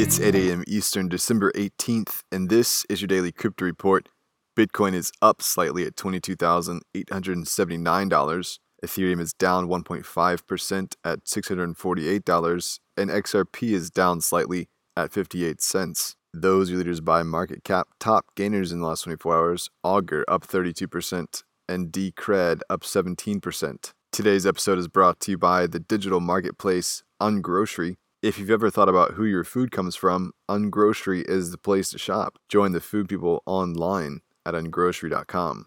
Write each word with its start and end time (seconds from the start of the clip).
It's 0.00 0.20
8 0.20 0.36
a.m. 0.36 0.62
Eastern, 0.68 1.08
December 1.08 1.50
18th, 1.56 2.22
and 2.30 2.48
this 2.48 2.86
is 2.88 3.00
your 3.00 3.08
daily 3.08 3.32
crypto 3.32 3.64
report. 3.64 4.08
Bitcoin 4.56 4.94
is 4.94 5.10
up 5.20 5.42
slightly 5.42 5.84
at 5.86 5.96
$22,879. 5.96 8.58
Ethereum 8.84 9.20
is 9.20 9.32
down 9.32 9.66
1.5% 9.66 10.94
at 11.04 11.24
$648, 11.24 12.78
and 12.96 13.10
XRP 13.10 13.72
is 13.72 13.90
down 13.90 14.20
slightly 14.20 14.68
at 14.96 15.10
58 15.10 15.60
cents. 15.60 16.14
Those 16.32 16.70
are 16.70 16.76
leaders 16.76 17.00
by 17.00 17.24
market 17.24 17.64
cap. 17.64 17.88
Top 17.98 18.26
gainers 18.36 18.70
in 18.70 18.78
the 18.78 18.86
last 18.86 19.02
24 19.02 19.36
hours 19.36 19.68
Augur 19.82 20.24
up 20.28 20.46
32%, 20.46 21.42
and 21.68 21.90
Decred 21.90 22.60
up 22.70 22.82
17%. 22.82 23.92
Today's 24.12 24.46
episode 24.46 24.78
is 24.78 24.86
brought 24.86 25.18
to 25.18 25.32
you 25.32 25.38
by 25.38 25.66
the 25.66 25.80
digital 25.80 26.20
marketplace 26.20 27.02
Ungrocery. 27.20 27.96
If 28.20 28.36
you've 28.36 28.50
ever 28.50 28.68
thought 28.68 28.88
about 28.88 29.12
who 29.12 29.24
your 29.24 29.44
food 29.44 29.70
comes 29.70 29.94
from, 29.94 30.32
Ungrocery 30.50 31.22
is 31.28 31.52
the 31.52 31.58
place 31.58 31.90
to 31.90 31.98
shop. 31.98 32.36
Join 32.48 32.72
the 32.72 32.80
food 32.80 33.08
people 33.08 33.44
online 33.46 34.22
at 34.44 34.54
ungrocery.com. 34.54 35.66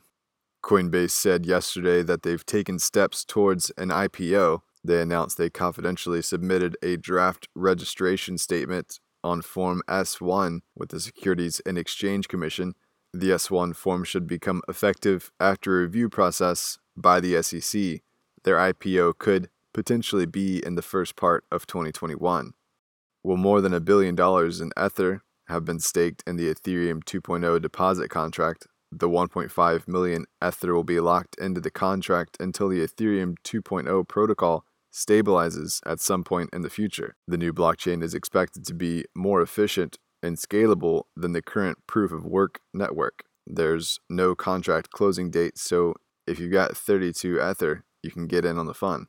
Coinbase 0.61 1.11
said 1.11 1.45
yesterday 1.45 2.03
that 2.03 2.23
they've 2.23 2.45
taken 2.45 2.77
steps 2.77 3.23
towards 3.23 3.69
an 3.77 3.87
IPO. 3.87 4.63
They 4.83 5.01
announced 5.01 5.37
they 5.37 5.49
confidentially 5.49 6.21
submitted 6.21 6.75
a 6.83 6.97
draft 6.97 7.47
registration 7.55 8.37
statement 8.37 8.99
on 9.23 9.41
Form 9.41 9.81
S1 9.87 10.59
with 10.75 10.89
the 10.89 10.99
Securities 10.99 11.61
and 11.65 11.77
Exchange 11.77 12.27
Commission. 12.27 12.73
The 13.13 13.29
S1 13.29 13.77
form 13.77 14.03
should 14.03 14.27
become 14.27 14.61
effective 14.67 15.31
after 15.39 15.79
a 15.79 15.83
review 15.83 16.09
process 16.09 16.79
by 16.97 17.21
the 17.21 17.41
SEC. 17.41 18.01
Their 18.43 18.57
IPO 18.57 19.19
could 19.19 19.49
potentially 19.73 20.25
be 20.25 20.63
in 20.65 20.75
the 20.75 20.81
first 20.81 21.15
part 21.15 21.45
of 21.51 21.67
2021. 21.67 22.53
Will 23.23 23.37
more 23.37 23.61
than 23.61 23.73
a 23.73 23.79
billion 23.79 24.15
dollars 24.15 24.61
in 24.61 24.71
Ether 24.81 25.21
have 25.47 25.65
been 25.65 25.79
staked 25.79 26.23
in 26.25 26.37
the 26.37 26.53
Ethereum 26.53 27.03
2.0 27.03 27.61
deposit 27.61 28.09
contract, 28.09 28.67
the 28.91 29.09
1.5 29.09 29.87
million 29.87 30.25
Ether 30.45 30.73
will 30.73 30.83
be 30.83 30.99
locked 30.99 31.37
into 31.39 31.61
the 31.61 31.71
contract 31.71 32.37
until 32.39 32.67
the 32.67 32.85
Ethereum 32.85 33.35
2.0 33.43 34.07
protocol 34.07 34.65
stabilizes 34.91 35.79
at 35.85 35.99
some 35.99 36.23
point 36.23 36.49
in 36.51 36.61
the 36.61 36.69
future. 36.69 37.15
The 37.27 37.37
new 37.37 37.53
blockchain 37.53 38.03
is 38.03 38.13
expected 38.13 38.65
to 38.65 38.73
be 38.73 39.05
more 39.15 39.41
efficient 39.41 39.97
and 40.21 40.37
scalable 40.37 41.03
than 41.15 41.31
the 41.31 41.41
current 41.41 41.77
proof 41.87 42.11
of 42.11 42.25
work 42.25 42.59
network. 42.73 43.23
There's 43.47 43.99
no 44.09 44.35
contract 44.35 44.91
closing 44.91 45.31
date, 45.31 45.57
so 45.57 45.95
if 46.27 46.39
you've 46.39 46.51
got 46.51 46.75
32 46.75 47.41
Ether, 47.41 47.85
you 48.03 48.11
can 48.11 48.27
get 48.27 48.45
in 48.45 48.57
on 48.57 48.65
the 48.65 48.73
fun. 48.73 49.07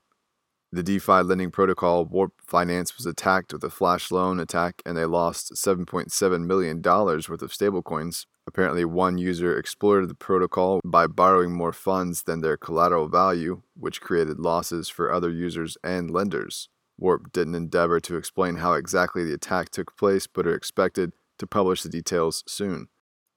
The 0.74 0.82
DeFi 0.82 1.22
lending 1.22 1.50
protocol 1.50 2.06
Warp 2.06 2.32
Finance 2.40 2.96
was 2.96 3.04
attacked 3.04 3.52
with 3.52 3.62
a 3.62 3.68
flash 3.68 4.10
loan 4.10 4.40
attack 4.40 4.80
and 4.86 4.96
they 4.96 5.04
lost 5.04 5.52
$7.7 5.52 6.46
million 6.46 6.80
worth 6.80 7.28
of 7.42 7.52
stablecoins. 7.52 8.24
Apparently, 8.46 8.82
one 8.86 9.18
user 9.18 9.58
exploited 9.58 10.08
the 10.08 10.14
protocol 10.14 10.80
by 10.82 11.06
borrowing 11.06 11.52
more 11.52 11.74
funds 11.74 12.22
than 12.22 12.40
their 12.40 12.56
collateral 12.56 13.06
value, 13.06 13.60
which 13.78 14.00
created 14.00 14.40
losses 14.40 14.88
for 14.88 15.12
other 15.12 15.30
users 15.30 15.76
and 15.84 16.10
lenders. 16.10 16.70
Warp 16.96 17.32
didn't 17.32 17.54
endeavor 17.54 18.00
to 18.00 18.16
explain 18.16 18.56
how 18.56 18.72
exactly 18.72 19.24
the 19.24 19.34
attack 19.34 19.68
took 19.68 19.94
place, 19.98 20.26
but 20.26 20.46
are 20.46 20.54
expected 20.54 21.12
to 21.36 21.46
publish 21.46 21.82
the 21.82 21.90
details 21.90 22.44
soon. 22.46 22.88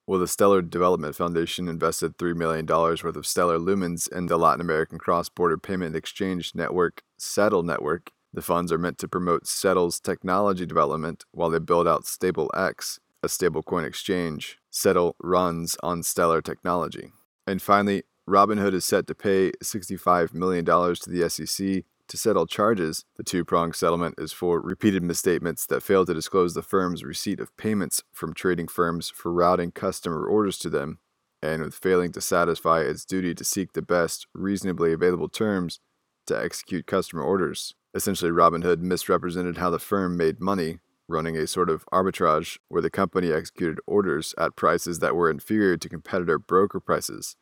Well, 0.07 0.19
the 0.19 0.27
Stellar 0.27 0.61
Development 0.61 1.15
Foundation 1.15 1.67
invested 1.67 2.17
$3 2.17 2.35
million 2.35 2.67
worth 2.67 3.03
of 3.03 3.25
Stellar 3.25 3.57
Lumens 3.57 4.11
in 4.11 4.27
the 4.27 4.37
Latin 4.37 4.61
American 4.61 4.99
cross 4.99 5.29
border 5.29 5.57
payment 5.57 5.95
exchange 5.95 6.53
network, 6.53 7.01
Settle 7.17 7.63
Network. 7.63 8.11
The 8.31 8.43
funds 8.43 8.71
are 8.71 8.77
meant 8.77 8.99
to 8.99 9.07
promote 9.07 9.47
Settle's 9.47 9.99
technology 9.99 10.67
development 10.67 11.23
while 11.31 11.49
they 11.49 11.57
build 11.57 11.87
out 11.87 12.03
StableX, 12.03 12.99
a 13.23 13.27
stablecoin 13.27 13.83
exchange. 13.83 14.59
Settle 14.69 15.15
runs 15.19 15.75
on 15.81 16.03
Stellar 16.03 16.41
technology. 16.43 17.11
And 17.47 17.59
finally, 17.59 18.03
Robinhood 18.29 18.73
is 18.75 18.85
set 18.85 19.07
to 19.07 19.15
pay 19.15 19.53
$65 19.63 20.35
million 20.35 20.65
to 20.65 21.09
the 21.09 21.27
SEC 21.29 21.83
to 22.07 22.17
settle 22.17 22.45
charges. 22.45 23.05
The 23.15 23.23
two 23.23 23.45
pronged 23.45 23.75
settlement 23.75 24.15
is 24.17 24.31
for 24.31 24.59
repeated 24.59 25.03
misstatements 25.03 25.65
that 25.67 25.83
fail 25.83 26.05
to 26.05 26.13
disclose 26.13 26.53
the 26.53 26.61
firm's 26.61 27.03
receipt 27.03 27.39
of 27.39 27.55
payments 27.57 28.03
from 28.11 28.33
trading 28.33 28.67
firms 28.67 29.09
for 29.09 29.31
routing 29.31 29.71
customer 29.71 30.25
orders 30.25 30.57
to 30.59 30.69
them, 30.69 30.99
and 31.41 31.61
with 31.61 31.75
failing 31.75 32.11
to 32.13 32.21
satisfy 32.21 32.81
its 32.81 33.05
duty 33.05 33.33
to 33.35 33.43
seek 33.43 33.73
the 33.73 33.81
best 33.81 34.27
reasonably 34.33 34.93
available 34.93 35.29
terms 35.29 35.79
to 36.27 36.37
execute 36.37 36.87
customer 36.87 37.23
orders. 37.23 37.75
Essentially, 37.93 38.31
Robinhood 38.31 38.79
misrepresented 38.79 39.57
how 39.57 39.69
the 39.69 39.79
firm 39.79 40.17
made 40.17 40.41
money, 40.41 40.79
running 41.07 41.37
a 41.37 41.47
sort 41.47 41.69
of 41.69 41.85
arbitrage 41.93 42.57
where 42.67 42.81
the 42.81 42.89
company 42.89 43.31
executed 43.31 43.79
orders 43.85 44.33
at 44.37 44.55
prices 44.55 44.99
that 44.99 45.15
were 45.15 45.29
inferior 45.29 45.77
to 45.77 45.87
competitor 45.87 46.39
broker 46.39 46.79
prices. 46.79 47.35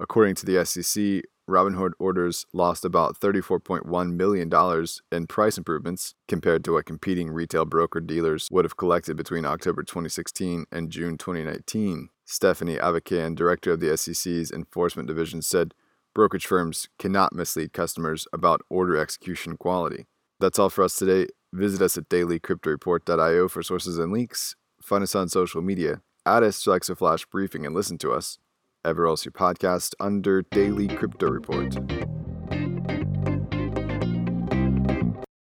According 0.00 0.36
to 0.36 0.46
the 0.46 0.64
SEC, 0.64 1.22
Robinhood 1.48 1.92
orders 1.98 2.46
lost 2.52 2.84
about 2.84 3.18
$34.1 3.18 4.12
million 4.12 4.86
in 5.10 5.26
price 5.26 5.56
improvements 5.56 6.14
compared 6.28 6.62
to 6.64 6.72
what 6.72 6.84
competing 6.84 7.30
retail 7.30 7.64
broker 7.64 8.00
dealers 8.00 8.48
would 8.50 8.64
have 8.64 8.76
collected 8.76 9.16
between 9.16 9.46
October 9.46 9.82
2016 9.82 10.66
and 10.70 10.90
June 10.90 11.16
2019. 11.16 12.10
Stephanie 12.26 12.76
Avakian, 12.76 13.34
director 13.34 13.72
of 13.72 13.80
the 13.80 13.96
SEC's 13.96 14.50
Enforcement 14.50 15.08
Division, 15.08 15.40
said 15.40 15.72
brokerage 16.14 16.46
firms 16.46 16.88
cannot 16.98 17.32
mislead 17.32 17.72
customers 17.72 18.26
about 18.32 18.60
order 18.68 18.98
execution 18.98 19.56
quality. 19.56 20.06
That's 20.38 20.58
all 20.58 20.68
for 20.68 20.84
us 20.84 20.96
today. 20.96 21.28
Visit 21.52 21.80
us 21.80 21.96
at 21.96 22.10
dailycryptoreport.io 22.10 23.48
for 23.48 23.62
sources 23.62 23.98
and 23.98 24.12
links. 24.12 24.54
Find 24.82 25.02
us 25.02 25.14
on 25.14 25.28
social 25.28 25.62
media. 25.62 26.02
Add 26.26 26.42
us 26.42 26.62
to 26.62 26.70
Alexa 26.70 26.94
Flash 26.96 27.24
Briefing 27.24 27.64
and 27.64 27.74
listen 27.74 27.96
to 27.98 28.12
us. 28.12 28.38
Ever 28.84 29.08
your 29.24 29.32
podcast 29.32 29.94
under 29.98 30.42
Daily 30.42 30.86
Crypto 30.86 31.28
Report. 31.28 31.76